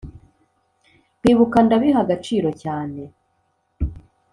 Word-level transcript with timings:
kwibuka 1.19 1.57
ndabiha 1.65 1.99
agaciro 2.05 2.49
cyane 2.63 3.01